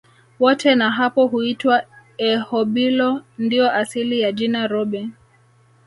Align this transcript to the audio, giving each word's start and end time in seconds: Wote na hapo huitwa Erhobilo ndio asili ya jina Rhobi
Wote 0.39 0.75
na 0.75 0.91
hapo 0.91 1.27
huitwa 1.27 1.83
Erhobilo 2.17 3.21
ndio 3.37 3.71
asili 3.71 4.19
ya 4.19 4.31
jina 4.31 4.67
Rhobi 4.67 5.09